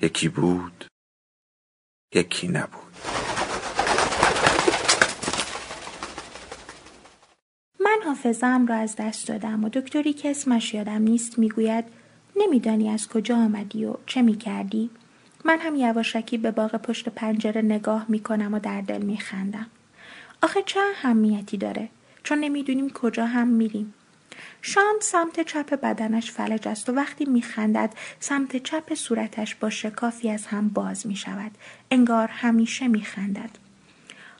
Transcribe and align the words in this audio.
یکی 0.00 0.28
بود 0.28 0.84
یکی 2.14 2.48
نبود 2.48 2.82
من 7.80 7.98
حافظم 8.04 8.66
را 8.66 8.74
از 8.74 8.96
دست 8.96 9.28
دادم 9.28 9.64
و 9.64 9.68
دکتری 9.68 10.12
که 10.12 10.30
اسمش 10.30 10.74
یادم 10.74 11.02
نیست 11.02 11.38
می‌گوید 11.38 11.84
نمیدانی 12.36 12.88
از 12.88 13.08
کجا 13.08 13.36
آمدی 13.36 13.84
و 13.84 13.94
چه 14.06 14.22
می‌کردی؟ 14.22 14.90
من 15.44 15.58
هم 15.58 15.76
یواشکی 15.76 16.38
به 16.38 16.50
باغ 16.50 16.76
پشت 16.76 17.08
پنجره 17.08 17.62
نگاه 17.62 18.06
می‌کنم 18.08 18.54
و 18.54 18.58
در 18.58 18.80
دل 18.80 19.02
میخندم. 19.02 19.66
آخه 20.42 20.62
چه 20.66 20.80
اهمیتی 20.80 21.56
داره؟ 21.56 21.88
چون 22.22 22.38
نمی‌دونیم 22.38 22.90
کجا 22.90 23.26
هم 23.26 23.48
میریم. 23.48 23.94
شام 24.62 24.94
سمت 25.00 25.40
چپ 25.40 25.80
بدنش 25.80 26.30
فلج 26.30 26.68
است 26.68 26.88
و 26.88 26.92
وقتی 26.92 27.24
میخندد 27.24 27.94
سمت 28.20 28.56
چپ 28.56 28.94
صورتش 28.94 29.54
با 29.54 29.70
شکافی 29.70 30.30
از 30.30 30.46
هم 30.46 30.68
باز 30.68 31.06
می 31.06 31.16
شود. 31.16 31.50
انگار 31.90 32.28
همیشه 32.28 32.88
میخندد. 32.88 33.66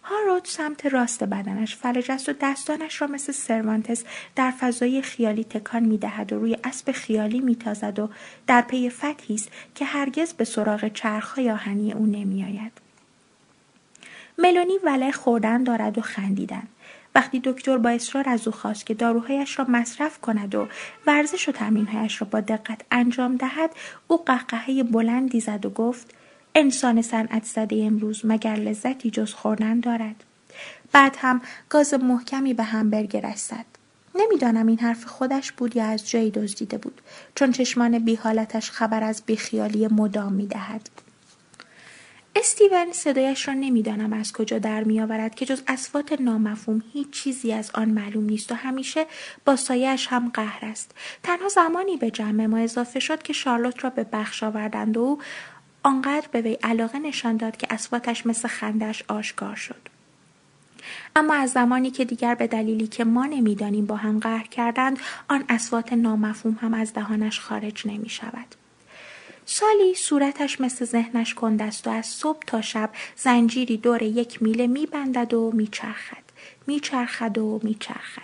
هارود 0.09 0.45
سمت 0.45 0.87
راست 0.87 1.25
بدنش 1.25 1.77
فلج 1.77 2.11
است 2.11 2.29
و 2.29 2.33
دستانش 2.41 3.01
را 3.01 3.07
مثل 3.07 3.33
سروانتس 3.33 4.05
در 4.37 4.51
فضای 4.51 5.03
خیالی 5.03 5.45
تکان 5.45 5.83
می 5.83 5.99
دهد 5.99 6.33
و 6.33 6.39
روی 6.39 6.57
اسب 6.65 6.93
خیالی 6.93 7.41
می 7.41 7.57
تازد 7.57 7.99
و 7.99 8.09
در 8.47 8.63
پی 8.63 8.91
فتحی 8.91 9.35
است 9.35 9.49
که 9.75 9.85
هرگز 9.85 10.33
به 10.33 10.45
سراغ 10.45 10.89
چرخهای 10.89 11.51
آهنی 11.51 11.93
او 11.93 12.07
نمی 12.07 12.45
آید. 12.45 12.73
ملونی 14.39 14.79
وله 14.85 15.13
خوردن 15.13 15.65
دارد 15.65 15.99
و 15.99 16.01
خندیدن. 16.01 16.69
وقتی 17.17 17.41
دکتر 17.45 17.78
با 17.78 17.91
اصرار 17.91 18.28
از 18.28 18.48
او 18.48 18.53
خواست 18.53 18.86
که 18.86 18.95
داروهایش 18.95 19.59
را 19.59 19.67
مصرف 19.69 20.20
کند 20.20 20.55
و 20.55 20.69
ورزش 21.06 21.48
و 21.48 21.53
تمرینهایش 21.53 22.20
را 22.20 22.28
با 22.31 22.41
دقت 22.41 22.81
انجام 22.91 23.36
دهد 23.36 23.70
او 24.09 24.25
قهقهه 24.25 24.83
بلندی 24.83 25.41
زد 25.41 25.67
و 25.67 25.70
گفت 25.70 26.14
انسان 26.55 27.03
صنعت 27.03 27.44
زده 27.44 27.84
امروز 27.84 28.20
مگر 28.25 28.55
لذتی 28.55 29.11
جز 29.11 29.33
خوردن 29.33 29.81
دارد؟ 29.81 30.25
بعد 30.92 31.17
هم 31.19 31.41
گاز 31.69 31.94
محکمی 31.94 32.55
به 32.55 32.62
همبرگرش 32.62 33.39
زد 33.39 33.64
نمی‌دانم 34.14 34.67
این 34.67 34.78
حرف 34.78 35.05
خودش 35.05 35.53
بود 35.53 35.77
یا 35.77 35.84
از 35.84 36.11
جایی 36.11 36.31
دزدیده 36.31 36.78
بود 36.78 37.00
چون 37.34 37.53
چشمان 37.53 37.98
بی 37.98 38.14
حالتش 38.14 38.70
خبر 38.70 39.03
از 39.03 39.22
بیخیالی 39.27 39.87
مدام 39.87 40.33
می‌دهد. 40.33 40.91
استیون 42.39 42.92
صدایش 42.92 43.48
را 43.48 43.55
نمی‌دانم 43.55 44.12
از 44.12 44.33
کجا 44.33 44.59
در 44.59 44.84
میآورد 44.84 45.34
که 45.34 45.47
جز 45.47 45.62
اسوات 45.69 46.20
نامفهوم 46.20 46.83
هیچ 46.93 47.11
چیزی 47.11 47.53
از 47.53 47.70
آن 47.75 47.89
معلوم 47.89 48.25
نیست 48.25 48.53
و 48.53 48.55
همیشه 48.55 49.06
با 49.45 49.56
سایهاش 49.56 50.06
هم 50.06 50.28
قهر 50.28 50.65
است 50.65 50.91
تنها 51.23 51.48
زمانی 51.48 51.97
به 51.97 52.11
جمع 52.11 52.47
ما 52.47 52.59
اضافه 52.59 53.01
شد 53.01 53.23
که 53.23 53.33
شارلوت 53.33 53.84
را 53.84 53.91
به 53.91 54.06
بخش 54.12 54.43
آوردند 54.43 54.97
و 54.97 55.00
او 55.00 55.19
آنقدر 55.83 56.28
به 56.33 56.41
وی 56.41 56.59
علاقه 56.62 56.99
نشان 56.99 57.37
داد 57.37 57.56
که 57.56 57.66
اسواتش 57.71 58.27
مثل 58.27 58.49
خندش 58.49 59.03
آشکار 59.09 59.56
شد 59.56 59.88
اما 61.16 61.34
از 61.34 61.50
زمانی 61.50 61.91
که 61.91 62.05
دیگر 62.05 62.34
به 62.34 62.47
دلیلی 62.47 62.87
که 62.87 63.05
ما 63.05 63.27
نمی‌دانیم 63.27 63.87
با 63.87 63.97
هم 63.97 64.19
قهر 64.19 64.47
کردند 64.47 64.99
آن 65.28 65.44
اسوات 65.49 65.93
نامفهوم 65.93 66.59
هم 66.61 66.75
از 66.75 66.93
دهانش 66.93 67.41
خارج 67.41 67.87
نمی 67.87 68.09
شود. 68.09 68.66
سالی 69.49 69.95
صورتش 69.95 70.61
مثل 70.61 70.84
ذهنش 70.84 71.34
کند 71.34 71.62
است 71.62 71.87
و 71.87 71.91
از 71.91 72.07
صبح 72.07 72.41
تا 72.47 72.61
شب 72.61 72.91
زنجیری 73.17 73.77
دور 73.77 74.03
یک 74.03 74.43
میله 74.43 74.67
میبندد 74.67 75.34
و 75.34 75.53
میچرخد. 75.55 76.23
میچرخد 76.67 77.39
و 77.39 77.61
میچرخد. 77.62 78.23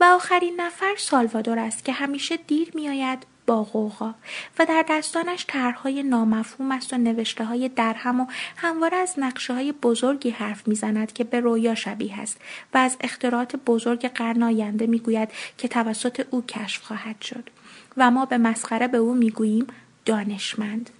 و 0.00 0.04
آخرین 0.04 0.60
نفر 0.60 0.94
سالوادور 0.98 1.58
است 1.58 1.84
که 1.84 1.92
همیشه 1.92 2.36
دیر 2.36 2.70
میآید 2.74 3.26
با 3.46 3.62
غوغا 3.62 4.14
و 4.58 4.66
در 4.66 4.84
دستانش 4.88 5.44
طرحهای 5.48 6.02
نامفهوم 6.02 6.72
است 6.72 6.92
و 6.92 6.96
نوشته 6.96 7.44
های 7.44 7.68
درهم 7.68 8.20
و 8.20 8.26
همواره 8.56 8.96
از 8.96 9.14
نقشه 9.18 9.54
های 9.54 9.72
بزرگی 9.72 10.30
حرف 10.30 10.68
می‌زند 10.68 11.12
که 11.12 11.24
به 11.24 11.40
رویا 11.40 11.74
شبیه 11.74 12.20
است 12.20 12.38
و 12.74 12.78
از 12.78 12.96
اختراعات 13.00 13.56
بزرگ 13.56 14.08
قرن 14.08 14.42
آینده 14.42 14.86
می‌گوید 14.86 15.28
که 15.58 15.68
توسط 15.68 16.26
او 16.30 16.44
کشف 16.46 16.82
خواهد 16.82 17.20
شد. 17.20 17.50
و 17.96 18.10
ما 18.10 18.24
به 18.24 18.38
مسخره 18.38 18.88
به 18.88 18.98
او 18.98 19.14
می‌گوییم 19.14 19.66
دانشمند 20.04 20.90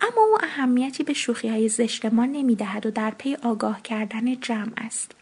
اما 0.00 0.22
او 0.22 0.38
اهمیتی 0.42 1.02
به 1.02 1.12
شوخی 1.12 1.48
های 1.48 1.68
زشت 1.68 2.04
ما 2.04 2.26
نمی 2.26 2.54
دهد 2.54 2.86
و 2.86 2.90
در 2.90 3.10
پی 3.10 3.34
آگاه 3.34 3.82
کردن 3.82 4.40
جمع 4.40 4.72
است. 4.76 5.12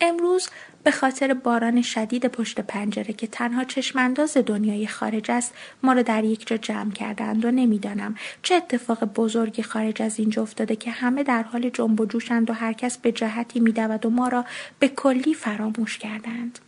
امروز 0.00 0.48
به 0.84 0.90
خاطر 0.90 1.34
باران 1.34 1.82
شدید 1.82 2.26
پشت 2.26 2.60
پنجره 2.60 3.14
که 3.14 3.26
تنها 3.26 3.64
چشمانداز 3.64 4.36
دنیای 4.36 4.86
خارج 4.86 5.30
است 5.30 5.54
ما 5.82 5.92
را 5.92 6.02
در 6.02 6.24
یک 6.24 6.46
جا 6.46 6.56
جمع 6.56 6.90
کردند 6.90 7.44
و 7.44 7.50
نمی‌دانم 7.50 8.14
چه 8.42 8.54
اتفاق 8.54 9.04
بزرگی 9.04 9.62
خارج 9.62 10.02
از 10.02 10.18
اینجا 10.18 10.42
افتاده 10.42 10.76
که 10.76 10.90
همه 10.90 11.22
در 11.22 11.42
حال 11.42 11.70
جنب 11.70 12.00
و 12.00 12.06
جوشند 12.06 12.50
و 12.50 12.52
هر 12.52 12.72
کس 12.72 12.98
به 12.98 13.12
جهتی 13.12 13.60
میدود 13.60 14.06
و 14.06 14.10
ما 14.10 14.28
را 14.28 14.44
به 14.78 14.88
کلی 14.88 15.34
فراموش 15.34 15.98
کردند 15.98 16.58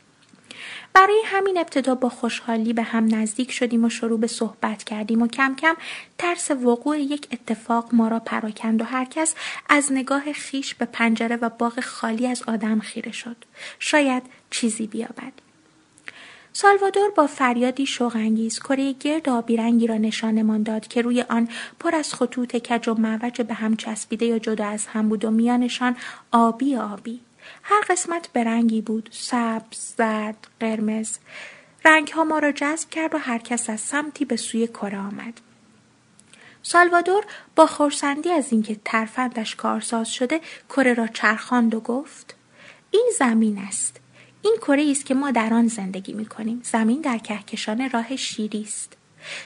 برای 0.94 1.22
همین 1.25 1.58
ابتدا 1.58 1.94
با 1.94 2.08
خوشحالی 2.08 2.72
به 2.72 2.82
هم 2.82 3.14
نزدیک 3.14 3.53
شدیم 3.53 3.84
و 3.84 3.88
شروع 3.88 4.20
به 4.20 4.26
صحبت 4.26 4.84
کردیم 4.84 5.22
و 5.22 5.28
کم 5.28 5.54
کم 5.54 5.76
ترس 6.19 6.50
وقوع 6.50 7.00
یک 7.00 7.28
اتفاق 7.32 7.88
ما 7.92 8.08
را 8.08 8.19
پراکند 8.19 8.80
و 8.80 8.84
هر 8.84 9.04
کس 9.04 9.34
از 9.69 9.92
نگاه 9.92 10.32
خیش 10.32 10.75
به 10.75 10.84
پنجره 10.84 11.36
و 11.36 11.48
باغ 11.48 11.80
خالی 11.80 12.26
از 12.26 12.42
آدم 12.47 12.80
خیره 12.80 13.12
شد. 13.12 13.36
شاید 13.78 14.22
چیزی 14.50 14.86
بیابد. 14.86 15.32
سالوادور 16.53 17.10
با 17.10 17.26
فریادی 17.26 17.86
شوقانگیز 17.86 18.59
کره 18.59 18.92
گرد 18.92 19.28
آبی 19.28 19.56
رنگی 19.56 19.86
را 19.86 19.97
نشانمان 19.97 20.62
داد 20.62 20.86
که 20.86 21.03
روی 21.03 21.22
آن 21.22 21.48
پر 21.80 21.94
از 21.94 22.14
خطوط 22.14 22.56
کج 22.56 22.88
و 22.88 22.94
معوج 22.94 23.42
به 23.42 23.54
هم 23.54 23.76
چسبیده 23.76 24.26
یا 24.26 24.38
جدا 24.38 24.66
از 24.66 24.86
هم 24.86 25.09
بود 25.09 25.24
و 25.24 25.30
میانشان 25.30 25.97
آبی 26.32 26.76
آبی 26.76 27.20
هر 27.62 27.80
قسمت 27.88 28.28
به 28.32 28.44
رنگی 28.44 28.80
بود 28.80 29.08
سبز 29.12 29.94
زرد 29.97 30.47
قرمز. 30.60 31.19
رنگ 31.84 32.08
ها 32.08 32.25
ما 32.25 32.38
را 32.38 32.53
جذب 32.53 32.91
کرد 32.91 33.14
و 33.14 33.19
هر 33.19 33.38
کس 33.38 33.70
از 33.70 33.80
سمتی 33.80 34.25
به 34.25 34.36
سوی 34.36 34.66
کره 34.66 34.98
آمد. 34.98 35.41
سالوادور 36.62 37.25
با 37.56 37.66
خورسندی 37.66 38.30
از 38.30 38.53
اینکه 38.53 38.76
ترفندش 38.84 39.56
کارساز 39.56 40.08
شده 40.08 40.41
کره 40.69 40.94
را 40.94 41.06
چرخاند 41.06 41.75
و 41.75 41.80
گفت 41.80 42.34
این 42.91 43.10
زمین 43.19 43.59
است. 43.59 44.00
این 44.42 44.56
کره 44.60 44.91
است 44.91 45.06
که 45.06 45.14
ما 45.14 45.30
در 45.30 45.54
آن 45.54 45.69
زندگی 45.69 46.12
می 46.12 46.26
کنیم 46.26 46.60
زمین 46.64 47.00
در 47.00 47.19
کهکشان 47.19 47.91
راه 47.91 48.16
شیری 48.16 48.62
است. 48.62 48.97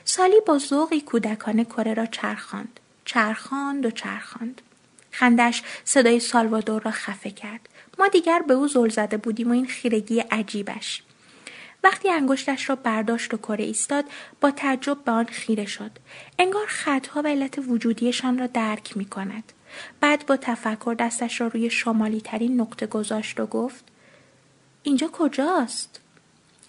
سالی 0.05 0.41
با 0.47 0.59
ذوقی 0.59 1.01
کودکانه 1.01 1.65
کره 1.65 1.95
را 1.95 2.07
چرخاند. 2.07 2.81
چرخاند 3.05 3.87
و 3.87 3.91
چرخاند. 3.91 4.63
خندش 5.11 5.63
صدای 5.85 6.21
سالوادور 6.21 6.83
را 6.83 6.91
خفه 6.91 7.31
کرد. 7.31 7.69
ما 7.99 8.09
دیگر 8.09 8.43
به 8.43 8.55
او 8.55 8.69
زل 8.69 8.89
زده 8.89 9.17
بودیم 9.17 9.49
و 9.49 9.53
این 9.53 9.67
خیرگی 9.67 10.21
عجیبش. 10.21 11.03
وقتی 11.85 12.11
انگشتش 12.11 12.69
را 12.69 12.77
برداشت 12.77 13.35
و 13.35 13.37
کره 13.37 13.65
ایستاد 13.65 14.05
با 14.41 14.51
تعجب 14.51 15.05
به 15.05 15.13
آن 15.13 15.25
خیره 15.25 15.67
شد. 15.67 15.91
انگار 16.39 16.67
خطها 16.67 17.23
و 17.23 17.27
علت 17.27 17.59
وجودیشان 17.69 18.39
را 18.39 18.47
درک 18.47 18.97
می 18.97 19.05
کند. 19.05 19.53
بعد 20.01 20.27
با 20.27 20.37
تفکر 20.37 20.97
دستش 20.99 21.41
را 21.41 21.47
روی 21.47 21.71
شمالی 21.71 22.21
ترین 22.21 22.61
نقطه 22.61 22.87
گذاشت 22.87 23.41
و 23.41 23.47
گفت 23.47 23.85
اینجا 24.83 25.09
کجاست؟ 25.13 26.01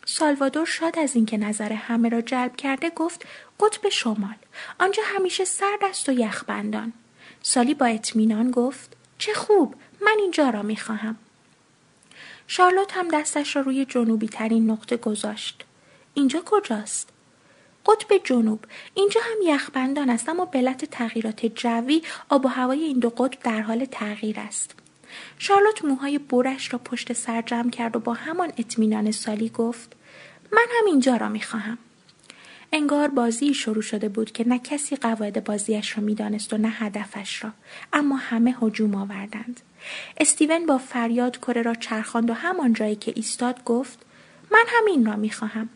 سالوادور 0.05 0.65
شاد 0.65 0.99
از 0.99 1.15
اینکه 1.15 1.37
نظر 1.37 1.73
همه 1.73 2.09
را 2.09 2.21
جلب 2.21 2.55
کرده 2.55 2.89
گفت 2.89 3.25
قطب 3.59 3.89
شمال. 3.89 4.35
آنجا 4.79 5.03
همیشه 5.05 5.45
سرد 5.45 5.83
است 5.83 6.09
و 6.09 6.11
یخبندان 6.11 6.93
سالی 7.43 7.73
با 7.73 7.85
اطمینان 7.85 8.51
گفت 8.51 8.95
چه 9.17 9.33
خوب! 9.33 9.75
من 10.01 10.15
اینجا 10.19 10.49
را 10.49 10.61
می 10.61 10.77
خواهم. 10.77 11.15
شارلوت 12.47 12.97
هم 12.97 13.07
دستش 13.07 13.55
را 13.55 13.61
روی 13.61 13.85
جنوبی 13.85 14.27
ترین 14.27 14.71
نقطه 14.71 14.97
گذاشت. 14.97 15.65
اینجا 16.13 16.41
کجاست؟ 16.45 17.09
قطب 17.87 18.17
جنوب 18.23 18.59
اینجا 18.93 19.21
هم 19.21 19.37
یخبندان 19.43 20.09
است 20.09 20.29
اما 20.29 20.45
به 20.45 20.59
علت 20.59 20.85
تغییرات 20.85 21.45
جوی 21.45 22.01
آب 22.29 22.45
و 22.45 22.47
هوای 22.47 22.83
این 22.83 22.99
دو 22.99 23.09
قطب 23.09 23.39
در 23.43 23.61
حال 23.61 23.85
تغییر 23.85 24.39
است 24.39 24.75
شارلوت 25.39 25.85
موهای 25.85 26.17
برش 26.17 26.73
را 26.73 26.79
پشت 26.79 27.13
سر 27.13 27.41
جمع 27.41 27.69
کرد 27.69 27.95
و 27.95 27.99
با 27.99 28.13
همان 28.13 28.53
اطمینان 28.57 29.11
سالی 29.11 29.49
گفت 29.49 29.95
من 30.51 30.65
هم 30.79 30.85
اینجا 30.85 31.15
را 31.15 31.29
می‌خواهم 31.29 31.77
انگار 32.71 33.07
بازی 33.07 33.53
شروع 33.53 33.81
شده 33.81 34.09
بود 34.09 34.31
که 34.31 34.47
نه 34.47 34.59
کسی 34.59 34.95
قواعد 34.95 35.43
بازیش 35.43 35.97
را 35.97 36.03
می‌دانست 36.03 36.53
و 36.53 36.57
نه 36.57 36.69
هدفش 36.69 37.43
را. 37.43 37.51
اما 37.93 38.15
همه 38.15 38.55
هجوم 38.61 38.95
آوردند. 38.95 39.59
استیون 40.17 40.65
با 40.65 40.77
فریاد 40.77 41.37
کره 41.37 41.61
را 41.61 41.73
چرخاند 41.73 42.29
و 42.29 42.33
همان 42.33 42.73
جایی 42.73 42.95
که 42.95 43.13
ایستاد 43.15 43.63
گفت 43.63 43.99
من 44.51 44.63
همین 44.67 45.05
را 45.05 45.15
می‌خواهم. 45.15 45.69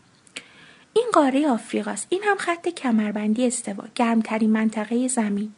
این 0.94 1.06
قاره 1.14 1.48
آفریقاست. 1.48 2.08
این 2.10 2.22
هم 2.24 2.38
خط 2.38 2.70
کمربندی 2.70 3.48
استوا 3.48 3.84
گرمترین 3.96 4.50
منطقه 4.50 5.08
زمین. 5.08 5.54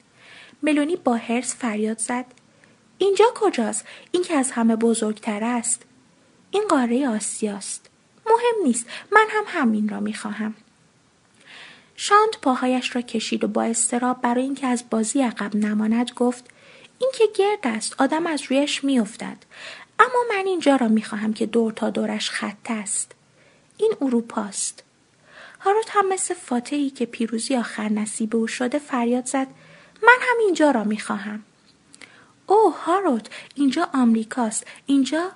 ملونی 0.64 0.96
با 0.96 1.16
هرس 1.16 1.56
فریاد 1.56 1.98
زد. 1.98 2.26
اینجا 2.98 3.26
کجاست؟ 3.36 3.86
این 4.12 4.24
که 4.24 4.34
از 4.34 4.52
همه 4.52 4.76
بزرگتر 4.76 5.44
است. 5.44 5.86
این 6.52 6.64
قاره 6.70 7.08
آسیاست. 7.08 7.90
مهم 8.26 8.68
نیست. 8.68 8.86
من 9.12 9.26
هم 9.30 9.44
همین 9.48 9.90
را 9.90 10.00
می‌خواهم. 10.00 10.56
شانت 11.96 12.38
پاهایش 12.42 12.96
را 12.96 13.02
کشید 13.02 13.44
و 13.44 13.48
با 13.48 13.64
استراب 13.64 14.22
برای 14.22 14.44
اینکه 14.44 14.68
از 14.68 14.84
بازی 14.90 15.22
عقب 15.22 15.56
نماند 15.56 16.12
گفت 16.16 16.46
این 17.00 17.12
که 17.18 17.24
گرد 17.36 17.60
است 17.64 18.02
آدم 18.02 18.28
از 18.28 18.42
رویش 18.42 18.84
میافتد. 18.84 19.38
اما 20.00 20.24
من 20.30 20.44
اینجا 20.46 20.76
را 20.76 20.88
می‌خواهم 20.88 21.34
که 21.34 21.46
دور 21.46 21.72
تا 21.72 21.90
دورش 21.90 22.30
خط 22.30 22.70
است. 22.70 23.12
این 23.78 23.94
اروپاست. 24.02 24.84
هاروت 25.60 25.90
هم 25.90 26.10
مثل 26.10 26.34
فاتحی 26.34 26.90
که 26.90 27.06
پیروزی 27.06 27.56
آخر 27.56 27.90
نصیب 27.90 28.36
او 28.36 28.48
شده 28.48 28.80
فریاد 28.80 29.26
زد 29.26 29.48
من 30.04 30.18
هم 30.22 30.38
اینجا 30.46 30.72
را 30.72 30.84
می‌خواهم. 30.84 31.44
اوه 32.48 32.84
هاروت 32.84 33.30
اینجا 33.56 33.90
آمریکاست 33.94 34.68
اینجا؟ 34.86 35.32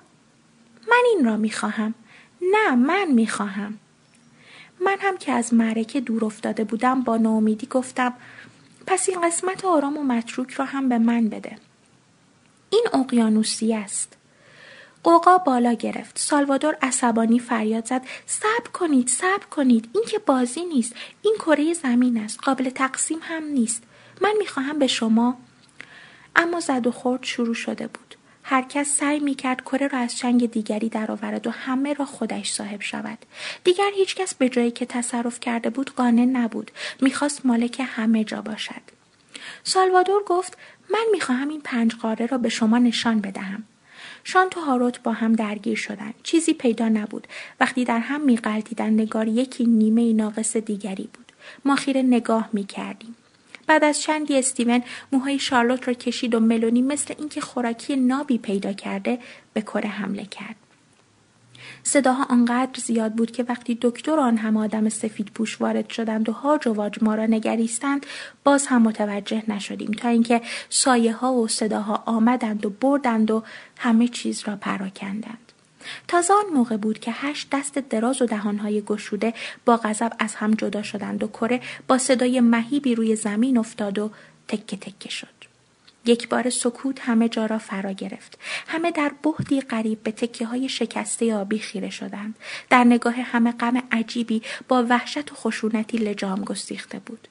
من 0.88 1.02
این 1.14 1.24
را 1.24 1.36
می‌خواهم. 1.36 1.94
نه 2.40 2.74
من 2.74 3.12
می‌خواهم. 3.12 3.78
من 4.80 4.96
هم 5.00 5.16
که 5.16 5.32
از 5.32 5.54
معرکه 5.54 6.00
دور 6.00 6.24
افتاده 6.24 6.64
بودم 6.64 7.02
با 7.02 7.16
ناامیدی 7.16 7.66
گفتم 7.66 8.14
پس 8.86 9.08
این 9.08 9.20
قسمت 9.20 9.64
آرام 9.64 9.96
و 9.96 10.02
متروک 10.02 10.50
را 10.50 10.64
هم 10.64 10.88
به 10.88 10.98
من 10.98 11.28
بده. 11.28 11.56
این 12.70 12.84
اقیانوسی 12.92 13.74
است. 13.74 14.16
قوقا 15.02 15.38
بالا 15.38 15.72
گرفت. 15.72 16.18
سالوادور 16.18 16.76
عصبانی 16.82 17.38
فریاد 17.38 17.86
زد. 17.86 18.02
صبر 18.26 18.70
کنید 18.72 19.08
صبر 19.08 19.46
کنید. 19.50 19.90
این 19.94 20.04
که 20.08 20.18
بازی 20.18 20.64
نیست. 20.64 20.94
این 21.22 21.34
کره 21.38 21.74
زمین 21.74 22.18
است. 22.18 22.40
قابل 22.40 22.70
تقسیم 22.70 23.18
هم 23.22 23.44
نیست. 23.44 23.82
من 24.20 24.34
می‌خواهم 24.38 24.78
به 24.78 24.86
شما 24.86 25.38
اما 26.36 26.60
زد 26.60 26.86
و 26.86 26.90
خورد 26.90 27.24
شروع 27.24 27.54
شده 27.54 27.86
بود. 27.86 28.17
هر 28.50 28.62
کس 28.62 28.88
سعی 28.88 29.20
می 29.20 29.34
کرد 29.34 29.60
کره 29.60 29.88
را 29.88 29.98
از 29.98 30.16
چنگ 30.16 30.50
دیگری 30.50 30.88
درآورد 30.88 31.46
و 31.46 31.50
همه 31.50 31.92
را 31.92 32.04
خودش 32.04 32.52
صاحب 32.52 32.80
شود. 32.80 33.18
دیگر 33.64 33.90
هیچکس 33.96 34.34
به 34.34 34.48
جایی 34.48 34.70
که 34.70 34.86
تصرف 34.86 35.40
کرده 35.40 35.70
بود 35.70 35.90
قانع 35.94 36.24
نبود. 36.24 36.70
می‌خواست 37.00 37.46
مالک 37.46 37.82
همه 37.86 38.24
جا 38.24 38.42
باشد. 38.42 38.82
سالوادور 39.64 40.22
گفت 40.26 40.58
من 40.90 41.04
می‌خواهم 41.12 41.48
این 41.48 41.60
پنج 41.60 41.94
قاره 41.94 42.26
را 42.26 42.38
به 42.38 42.48
شما 42.48 42.78
نشان 42.78 43.20
بدهم. 43.20 43.64
شانت 44.24 44.56
و 44.56 44.60
هاروت 44.60 45.02
با 45.02 45.12
هم 45.12 45.32
درگیر 45.32 45.76
شدند. 45.76 46.14
چیزی 46.22 46.54
پیدا 46.54 46.88
نبود. 46.88 47.26
وقتی 47.60 47.84
در 47.84 47.98
هم 47.98 48.20
میقلتیدند 48.20 49.00
نگار 49.00 49.28
یکی 49.28 49.64
نیمه 49.64 50.12
ناقص 50.12 50.56
دیگری 50.56 51.08
بود. 51.14 51.32
ما 51.64 51.76
خیره 51.76 52.02
نگاه 52.02 52.48
می‌کردیم. 52.52 53.16
بعد 53.68 53.84
از 53.84 54.00
چندی 54.00 54.38
استیون 54.38 54.82
موهای 55.12 55.38
شارلوت 55.38 55.88
را 55.88 55.94
کشید 55.94 56.34
و 56.34 56.40
ملونی 56.40 56.82
مثل 56.82 57.14
اینکه 57.18 57.40
خوراکی 57.40 57.96
نابی 57.96 58.38
پیدا 58.38 58.72
کرده 58.72 59.18
به 59.52 59.60
کره 59.60 59.88
حمله 59.88 60.24
کرد. 60.24 60.56
صداها 61.82 62.24
آنقدر 62.24 62.80
زیاد 62.80 63.12
بود 63.14 63.30
که 63.30 63.42
وقتی 63.48 63.78
دکتر 63.82 64.20
آن 64.20 64.36
هم 64.36 64.56
آدم 64.56 64.88
سفید 64.88 65.30
پوش 65.34 65.60
وارد 65.60 65.90
شدند 65.90 66.28
و 66.28 66.32
هاج 66.32 66.68
و 66.68 66.72
واج 66.72 66.98
ما 67.02 67.14
را 67.14 67.26
نگریستند 67.26 68.06
باز 68.44 68.66
هم 68.66 68.82
متوجه 68.82 69.42
نشدیم 69.48 69.90
تا 69.90 70.08
اینکه 70.08 70.42
سایه 70.68 71.12
ها 71.12 71.32
و 71.32 71.48
صداها 71.48 72.02
آمدند 72.06 72.66
و 72.66 72.70
بردند 72.70 73.30
و 73.30 73.42
همه 73.76 74.08
چیز 74.08 74.42
را 74.46 74.56
پراکندند. 74.56 75.47
تازه 76.08 76.34
آن 76.34 76.54
موقع 76.54 76.76
بود 76.76 76.98
که 76.98 77.12
هشت 77.12 77.48
دست 77.52 77.78
دراز 77.78 78.22
و 78.22 78.26
دهانهای 78.26 78.80
گشوده 78.80 79.34
با 79.64 79.76
غضب 79.76 80.12
از 80.18 80.34
هم 80.34 80.54
جدا 80.54 80.82
شدند 80.82 81.22
و 81.22 81.26
کره 81.26 81.60
با 81.88 81.98
صدای 81.98 82.40
مهیبی 82.40 82.94
روی 82.94 83.16
زمین 83.16 83.58
افتاد 83.58 83.98
و 83.98 84.10
تکه 84.48 84.76
تکه 84.76 85.10
شد 85.10 85.38
یک 86.08 86.28
بار 86.28 86.50
سکوت 86.50 87.00
همه 87.00 87.28
جا 87.28 87.46
را 87.46 87.58
فرا 87.58 87.92
گرفت. 87.92 88.38
همه 88.66 88.90
در 88.90 89.12
بهدی 89.22 89.60
قریب 89.60 90.02
به 90.02 90.12
تکه 90.12 90.46
های 90.46 90.68
شکسته 90.68 91.34
آبی 91.34 91.58
خیره 91.58 91.90
شدند. 91.90 92.34
در 92.70 92.84
نگاه 92.84 93.14
همه 93.14 93.52
غم 93.52 93.82
عجیبی 93.92 94.42
با 94.68 94.86
وحشت 94.88 95.32
و 95.32 95.34
خشونتی 95.34 95.98
لجام 95.98 96.44
گستیخته 96.44 96.98
بود. 96.98 97.28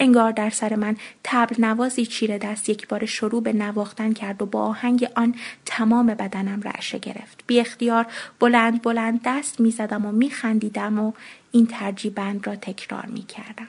انگار 0.00 0.32
در 0.32 0.50
سر 0.50 0.74
من 0.74 0.96
تبل 1.24 1.64
نوازی 1.64 2.06
چیره 2.06 2.38
دست 2.38 2.68
یک 2.68 2.88
بار 2.88 3.06
شروع 3.06 3.42
به 3.42 3.52
نواختن 3.52 4.12
کرد 4.12 4.42
و 4.42 4.46
با 4.46 4.62
آهنگ 4.62 5.08
آن 5.14 5.34
تمام 5.66 6.06
بدنم 6.06 6.62
رعشه 6.62 6.98
گرفت. 6.98 7.44
بی 7.46 7.60
اختیار 7.60 8.06
بلند 8.40 8.82
بلند 8.82 9.20
دست 9.24 9.60
می 9.60 9.70
زدم 9.70 10.06
و 10.06 10.12
می 10.12 10.30
خندیدم 10.30 10.98
و 10.98 11.12
این 11.52 11.66
ترجیبند 11.66 12.46
را 12.46 12.56
تکرار 12.56 13.06
می 13.06 13.22
کردم. 13.22 13.68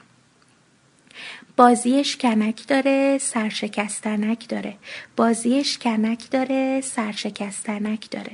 بازیش 1.56 2.16
کنک 2.16 2.66
داره 2.66 3.18
سرشکستنک 3.18 4.48
داره. 4.48 4.76
بازیش 5.16 5.78
کنک 5.78 6.30
داره 6.30 6.80
سرشکستنک 6.80 8.10
داره. 8.10 8.32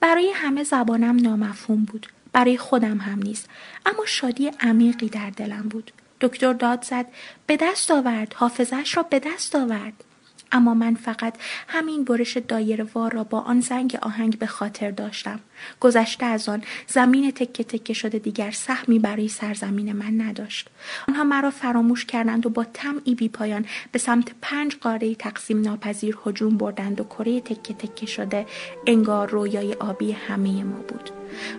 برای 0.00 0.32
همه 0.34 0.64
زبانم 0.64 1.16
نامفهوم 1.16 1.84
بود. 1.84 2.06
برای 2.32 2.58
خودم 2.58 2.98
هم 2.98 3.18
نیست. 3.22 3.48
اما 3.86 4.06
شادی 4.06 4.50
عمیقی 4.60 5.08
در 5.08 5.30
دلم 5.30 5.68
بود. 5.68 5.92
دکتر 6.24 6.52
داد 6.52 6.84
زد. 6.84 7.06
به 7.46 7.56
دست 7.56 7.90
آورد. 7.90 8.34
حافظش 8.34 8.96
را 8.96 9.02
به 9.02 9.18
دست 9.18 9.56
آورد. 9.56 10.04
اما 10.52 10.74
من 10.74 10.94
فقط 10.94 11.34
همین 11.68 12.04
برش 12.04 12.36
دایر 12.36 12.86
وار 12.94 13.12
را 13.12 13.24
با 13.24 13.40
آن 13.40 13.60
زنگ 13.60 13.98
آهنگ 14.02 14.38
به 14.38 14.46
خاطر 14.46 14.90
داشتم. 14.90 15.40
گذشته 15.80 16.26
از 16.26 16.48
آن 16.48 16.62
زمین 16.86 17.30
تکه 17.30 17.64
تکه 17.64 17.92
شده 17.92 18.18
دیگر 18.18 18.50
سهمی 18.50 18.98
برای 18.98 19.28
سرزمین 19.28 19.92
من 19.92 20.20
نداشت. 20.20 20.68
آنها 21.08 21.24
مرا 21.24 21.50
فراموش 21.50 22.04
کردند 22.04 22.46
و 22.46 22.50
با 22.50 22.64
طمعی 22.72 23.14
بی 23.14 23.28
پایان 23.28 23.66
به 23.92 23.98
سمت 23.98 24.30
پنج 24.42 24.76
قاره 24.76 25.14
تقسیم 25.14 25.60
ناپذیر 25.60 26.18
هجوم 26.26 26.56
بردند 26.56 27.00
و 27.00 27.04
کره 27.04 27.40
تکه 27.40 27.74
تکه 27.74 28.06
شده 28.06 28.46
انگار 28.86 29.30
رویای 29.30 29.74
آبی 29.74 30.12
همه 30.12 30.64
ما 30.64 30.78
بود. 30.78 31.10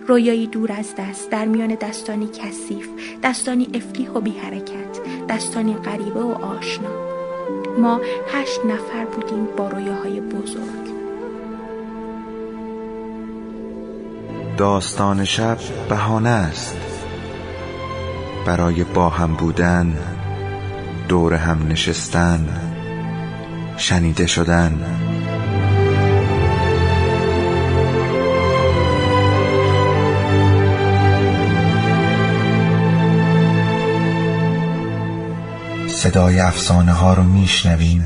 رویایی 0.08 0.46
دور 0.46 0.72
از 0.72 0.94
دست 0.98 1.30
در 1.30 1.44
میان 1.44 1.74
دستانی 1.74 2.28
کثیف 2.28 2.88
دستانی 3.22 3.68
افلیح 3.74 4.10
و 4.10 4.20
بی 4.20 4.30
حرکت 4.30 5.00
دستانی 5.28 5.74
غریبه 5.74 6.20
و 6.20 6.32
آشنا 6.32 7.05
ما 7.78 8.00
هشت 8.32 8.60
نفر 8.64 9.04
بودیم 9.04 9.46
با 9.56 9.68
رویاهای 9.68 10.20
بزرگ. 10.20 10.86
داستان 14.56 15.24
شب 15.24 15.58
بهانه 15.88 16.28
است. 16.28 16.76
برای 18.46 18.84
با 18.84 19.08
هم 19.08 19.34
بودن 19.34 19.98
دور 21.08 21.34
هم 21.34 21.68
نشستن 21.68 22.48
شنیده 23.76 24.26
شدن. 24.26 24.84
صدای 35.96 36.40
افسانه 36.40 36.92
ها 36.92 37.14
رو 37.14 37.22
میشنوین 37.22 38.04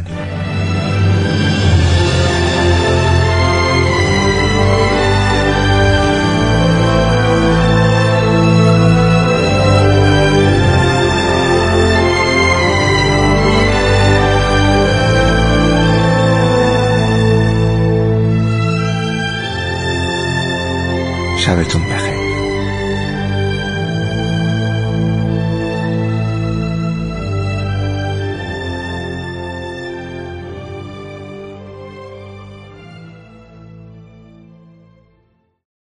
شبتون 21.36 21.82
بخیر. 21.82 22.09